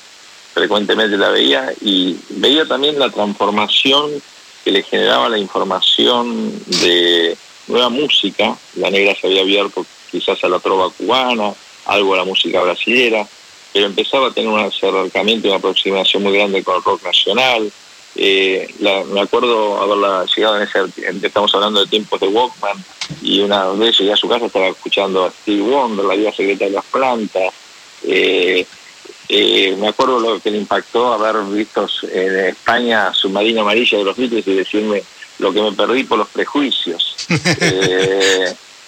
frecuentemente 0.51 1.15
la 1.15 1.29
veía, 1.29 1.71
y 1.81 2.17
veía 2.29 2.67
también 2.67 2.97
la 2.97 3.11
transformación 3.11 4.09
que 4.63 4.71
le 4.71 4.81
generaba 4.81 5.29
la 5.29 5.37
información 5.37 6.51
de 6.65 7.37
nueva 7.67 7.89
música. 7.89 8.57
La 8.77 8.89
negra 8.89 9.13
se 9.13 9.27
había 9.27 9.41
abierto 9.41 9.85
quizás 10.09 10.43
a 10.43 10.49
la 10.49 10.57
trova 10.57 10.89
cubana, 10.89 11.53
algo 11.85 12.15
a 12.15 12.17
la 12.17 12.25
música 12.25 12.61
brasileña, 12.61 13.27
pero 13.71 13.85
empezaba 13.85 14.29
a 14.29 14.33
tener 14.33 14.49
un 14.49 14.59
acercamiento 14.59 15.45
y 15.45 15.51
una 15.51 15.59
aproximación 15.59 16.23
muy 16.23 16.33
grande 16.33 16.63
con 16.63 16.77
el 16.77 16.83
rock 16.83 17.03
nacional, 17.03 17.71
eh, 18.15 18.67
me 18.79 19.21
acuerdo 19.21 19.81
haberla 19.81 20.25
llegado 20.25 20.57
en 20.57 20.63
ese, 20.63 20.79
estamos 21.25 21.53
hablando 21.55 21.79
de 21.79 21.87
tiempos 21.87 22.19
de 22.19 22.27
Walkman, 22.27 22.83
y 23.21 23.39
una 23.41 23.67
vez 23.69 23.97
llegué 23.97 24.13
a 24.13 24.17
su 24.17 24.27
casa 24.27 24.45
estaba 24.45 24.67
escuchando 24.67 25.25
a 25.25 25.31
Steve 25.31 25.61
Wonder, 25.61 26.05
la 26.05 26.15
vida 26.15 26.31
secreta 26.31 26.65
de 26.65 26.71
las 26.71 26.85
plantas. 26.85 27.53
Eh, 28.03 28.65
eh, 29.29 29.75
me 29.79 29.89
acuerdo 29.89 30.19
lo 30.19 30.39
que 30.41 30.51
le 30.51 30.57
impactó 30.57 31.13
haber 31.13 31.41
visto 31.45 31.87
en 32.11 32.47
España 32.47 33.13
Submarina 33.13 33.61
Amarilla 33.61 33.97
de 33.97 34.03
los 34.03 34.17
Beatles 34.17 34.45
y 34.47 34.55
decirme 34.55 35.03
lo 35.39 35.53
que 35.53 35.61
me 35.61 35.71
perdí 35.71 36.03
por 36.03 36.17
los 36.17 36.27
prejuicios. 36.27 37.15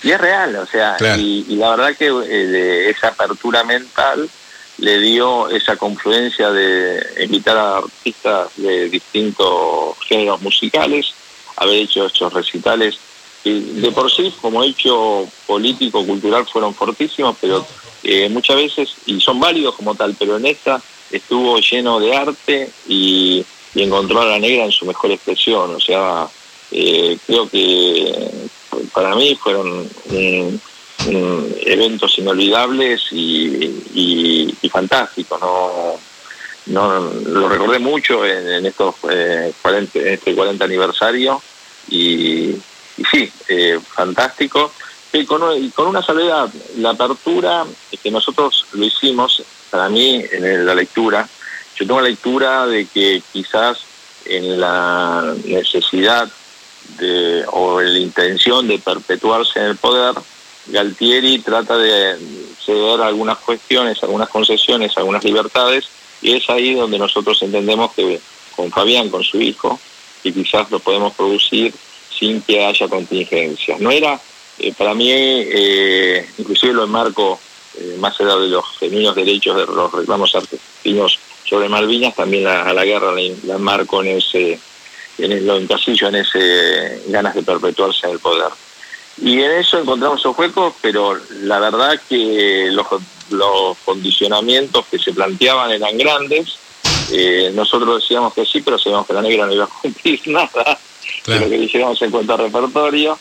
y 0.03 0.11
es 0.11 0.21
real, 0.21 0.55
o 0.57 0.65
sea, 0.65 0.97
y, 1.17 1.45
y, 1.47 1.55
la 1.55 1.75
verdad 1.75 1.95
que 1.95 2.89
esa 2.89 3.09
apertura 3.09 3.63
mental 3.63 4.29
le 4.77 4.99
dio 4.99 5.49
esa 5.49 5.77
confluencia 5.77 6.51
de 6.51 7.23
invitar 7.23 7.57
a 7.57 7.77
artistas 7.77 8.49
de 8.57 8.89
distintos 8.89 9.97
géneros 10.07 10.41
musicales 10.41 11.13
haber 11.57 11.77
hecho 11.77 12.05
estos 12.05 12.33
recitales 12.33 12.97
de 13.43 13.91
por 13.91 14.09
sí 14.09 14.33
como 14.41 14.63
hecho 14.63 15.27
político, 15.45 16.05
cultural 16.05 16.45
fueron 16.45 16.73
fortísimos, 16.73 17.35
pero 17.41 17.65
eh, 18.03 18.29
muchas 18.29 18.55
veces, 18.55 18.95
y 19.05 19.19
son 19.19 19.39
válidos 19.39 19.75
como 19.75 19.95
tal, 19.95 20.15
pero 20.17 20.37
en 20.37 20.45
esta 20.45 20.81
estuvo 21.11 21.59
lleno 21.59 21.99
de 21.99 22.15
arte 22.15 22.69
y, 22.87 23.45
encontró 23.75 24.21
a 24.21 24.25
la 24.25 24.39
negra 24.39 24.65
en 24.65 24.71
su 24.71 24.85
mejor 24.85 25.11
expresión. 25.11 25.75
O 25.75 25.79
sea, 25.79 26.27
eh, 26.71 27.17
creo 27.25 27.49
que 27.49 28.29
para 28.93 29.15
mí 29.15 29.35
fueron 29.35 29.89
eventos 31.07 32.17
inolvidables 32.17 33.01
y, 33.12 34.53
fantásticos. 34.72 35.39
No, 35.39 36.00
no, 36.65 37.00
lo 37.25 37.50
recordé 37.50 37.77
mucho 37.79 38.25
en, 38.25 38.65
estos 38.65 38.95
40, 38.98 40.00
eh, 40.00 40.01
en 40.01 40.13
este 40.13 40.33
40 40.33 40.65
aniversario 40.65 41.41
y 41.89 42.55
y 42.98 43.03
sí, 43.05 43.31
eh, 43.48 43.79
fantástico. 43.95 44.72
Y 45.12 45.25
con, 45.25 45.43
una 45.88 46.01
salvedad, 46.01 46.50
la 46.77 46.91
apertura, 46.91 47.65
que 48.01 48.12
nosotros 48.12 48.65
lo 48.74 48.83
hicimos, 48.83 49.43
para 49.69 49.88
mí, 49.89 50.24
en 50.31 50.65
la 50.65 50.74
lectura, 50.74 51.27
yo 51.75 51.86
tengo 51.86 52.01
la 52.01 52.10
lectura 52.10 52.65
de 52.65 52.86
que 52.88 53.22
quizás 53.31 53.79
en 54.25 54.60
la 54.60 55.36
necesidad 55.45 56.27
de, 56.98 57.43
o 57.51 57.79
en 57.81 57.93
la 57.93 58.00
intención 58.00 58.67
de 58.67 58.79
perpetuarse 58.79 59.60
en 59.60 59.65
el 59.65 59.77
poder, 59.77 60.15
Galtieri 60.67 61.39
trata 61.39 61.77
de 61.77 62.17
ceder 62.63 63.01
algunas 63.01 63.38
cuestiones, 63.39 64.01
algunas 64.01 64.29
concesiones, 64.29 64.98
algunas 64.98 65.24
libertades, 65.24 65.86
y 66.22 66.34
es 66.34 66.50
ahí 66.50 66.74
donde 66.74 66.98
nosotros 66.98 67.41
entendemos 67.41 67.93
que 67.93 68.20
con 68.55 68.72
Fabián, 68.72 69.10
con 69.10 69.24
su 69.24 69.41
hijo, 69.41 69.79
y 70.24 70.32
quizás 70.32 70.72
lo 70.72 70.79
podemos 70.79 71.13
producir 71.13 71.74
sin 72.17 72.41
que 72.41 72.63
haya 72.65 72.88
contingencias. 72.88 73.79
No 73.79 73.91
era, 73.91 74.20
eh, 74.60 74.74
para 74.77 74.93
mí, 74.93 75.10
eh, 75.12 76.25
inclusive 76.38 76.74
lo 76.74 76.86
enmarco, 76.86 77.39
eh, 77.77 77.96
más 78.00 78.20
allá 78.22 78.36
de 78.38 78.48
los 78.48 78.65
genuinos 78.79 79.15
derechos 79.15 79.58
de 79.58 79.65
los 79.65 79.91
reclamos 79.91 80.34
argentinos 80.36 81.20
sobre 81.43 81.67
Malvinas, 81.67 82.15
también 82.15 82.48
a 82.48 82.72
la 82.72 82.86
guerra 82.86 83.12
la, 83.12 83.55
enmarco 83.55 84.01
en 84.01 84.17
ese, 84.17 84.60
en 85.17 85.32
el, 85.32 85.46
lo 85.46 85.58
encasillo 85.58 86.08
en 86.08 86.15
ese 86.15 87.01
ganas 87.08 87.36
de 87.36 87.43
perpetuarse 87.43 88.08
en 88.08 88.13
el 88.13 88.20
poder. 88.20 88.50
Y 89.22 89.41
en 89.41 89.51
eso 89.51 89.79
encontramos 89.79 90.20
esos 90.20 90.38
huecos, 90.38 90.74
pero 90.82 91.17
la 91.41 91.60
verdad 91.60 92.00
que 92.10 92.70
los, 92.72 92.88
los 93.29 93.77
condicionamientos 93.86 94.86
que 94.88 95.00
se 95.00 95.13
planteaban 95.13 95.72
eran 95.72 95.98
grandes. 95.98 96.58
nosotros 97.53 98.01
decíamos 98.01 98.34
que 98.34 98.46
sí, 98.46 98.62
pero 98.62 98.77
sabíamos 98.77 99.05
que 99.05 99.13
la 99.13 99.22
negra 99.22 99.46
no 99.46 99.53
iba 99.53 99.65
a 99.65 99.67
cumplir 99.82 100.22
nada 100.27 100.79
de 101.27 101.39
lo 101.39 101.50
que 101.50 101.58
hicimos 101.58 102.01
en 102.01 102.12
cuanto 102.12 102.34
a 102.34 102.38
repertorio 102.38 103.17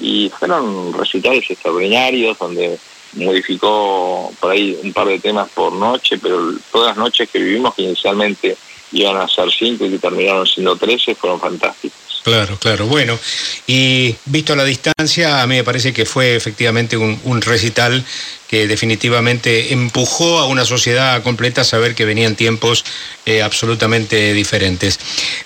y 0.00 0.30
fueron 0.30 0.92
recitales 0.92 1.50
extraordinarios 1.50 2.38
donde 2.38 2.78
modificó 3.14 4.32
por 4.40 4.52
ahí 4.52 4.78
un 4.82 4.92
par 4.92 5.06
de 5.06 5.18
temas 5.18 5.50
por 5.50 5.72
noche, 5.72 6.18
pero 6.18 6.54
todas 6.70 6.88
las 6.88 6.96
noches 6.96 7.28
que 7.28 7.38
vivimos 7.38 7.74
que 7.74 7.82
inicialmente 7.82 8.56
iban 8.92 9.16
a 9.16 9.28
ser 9.28 9.50
cinco 9.50 9.84
y 9.84 9.90
que 9.90 9.98
terminaron 9.98 10.46
siendo 10.46 10.76
trece 10.76 11.14
fueron 11.14 11.40
fantásticos. 11.40 11.98
Claro, 12.22 12.56
claro. 12.56 12.86
Bueno, 12.86 13.18
y 13.66 14.14
visto 14.26 14.54
la 14.54 14.64
distancia, 14.64 15.42
a 15.42 15.46
mí 15.46 15.56
me 15.56 15.64
parece 15.64 15.92
que 15.92 16.06
fue 16.06 16.36
efectivamente 16.36 16.96
un, 16.96 17.42
recital 17.42 18.04
que 18.46 18.68
definitivamente 18.68 19.72
empujó 19.72 20.38
a 20.38 20.46
una 20.46 20.64
sociedad 20.64 21.22
completa 21.22 21.62
a 21.62 21.64
saber 21.64 21.94
que 21.94 22.04
venían 22.04 22.36
tiempos 22.36 22.84
eh, 23.26 23.42
absolutamente 23.42 24.34
diferentes. 24.34 25.00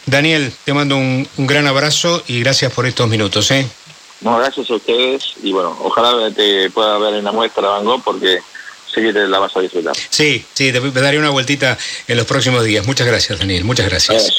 Daniel, 0.04 0.52
te 0.64 0.74
mando 0.74 0.96
un, 0.96 1.26
gran 1.38 1.66
abrazo 1.66 2.22
y 2.26 2.40
gracias 2.40 2.72
por 2.72 2.84
estos 2.84 3.08
minutos. 3.08 3.50
¿eh? 3.52 3.66
No, 4.20 4.36
gracias 4.36 4.70
a 4.70 4.74
ustedes 4.74 5.34
y 5.42 5.52
bueno, 5.52 5.78
ojalá 5.82 6.30
te 6.30 6.68
pueda 6.70 6.98
ver 6.98 7.14
en 7.14 7.24
la 7.24 7.32
muestra 7.32 7.68
Van 7.68 8.02
porque 8.02 8.40
sí 9.00 9.12
la 9.12 9.38
vas 9.38 9.56
a 9.56 9.60
disfrutar. 9.60 9.94
Sí, 10.10 10.44
sí, 10.54 10.72
te 10.72 11.00
daré 11.00 11.18
una 11.18 11.30
vueltita 11.30 11.76
en 12.08 12.16
los 12.16 12.26
próximos 12.26 12.64
días. 12.64 12.86
Muchas 12.86 13.06
gracias, 13.06 13.38
Daniel, 13.38 13.64
muchas 13.64 13.88
gracias. 13.88 14.32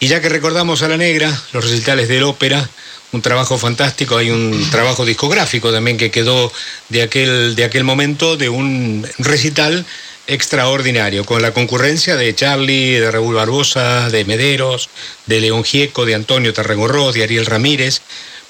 Y 0.00 0.08
ya 0.08 0.20
que 0.20 0.28
recordamos 0.28 0.82
a 0.82 0.88
la 0.88 0.96
negra, 0.96 1.30
los 1.52 1.64
recitales 1.64 2.08
del 2.08 2.22
ópera, 2.24 2.68
un 3.12 3.22
trabajo 3.22 3.58
fantástico, 3.58 4.16
hay 4.16 4.30
un 4.30 4.70
trabajo 4.70 5.04
discográfico 5.04 5.72
también 5.72 5.96
que 5.96 6.10
quedó 6.10 6.52
de 6.88 7.02
aquel, 7.02 7.54
de 7.54 7.64
aquel 7.64 7.84
momento, 7.84 8.36
de 8.36 8.48
un 8.48 9.06
recital 9.18 9.86
extraordinario, 10.26 11.24
con 11.24 11.42
la 11.42 11.52
concurrencia 11.52 12.16
de 12.16 12.34
Charlie, 12.34 12.98
de 12.98 13.10
Raúl 13.10 13.34
Barbosa, 13.34 14.10
de 14.10 14.24
Mederos, 14.24 14.88
de 15.26 15.40
León 15.40 15.64
Gieco, 15.64 16.06
de 16.06 16.14
Antonio 16.14 16.52
Tarragorro, 16.52 17.12
de 17.12 17.22
Ariel 17.22 17.46
Ramírez. 17.46 18.00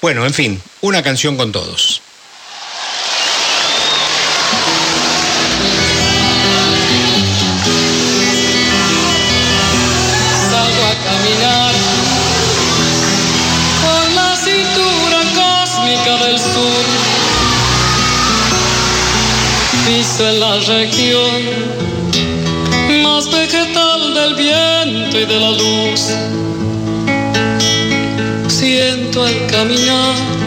Bueno, 0.01 0.25
en 0.25 0.33
fin, 0.33 0.61
una 0.81 1.03
canción 1.03 1.37
con 1.37 1.51
todos. 1.51 2.01
Y 25.21 25.25
de 25.25 25.39
la 25.39 25.51
luz. 25.51 26.11
Siento 28.47 29.23
al 29.23 29.47
caminar 29.47 30.44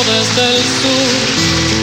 desde 0.00 0.56
el 0.56 0.62
sur 0.62 1.81